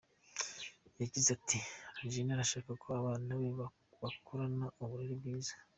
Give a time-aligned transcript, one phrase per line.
[1.01, 1.57] Yagize ati:
[1.97, 3.49] «Angelina arashaka ko abana be
[4.03, 5.53] bakurana uburere bwiza.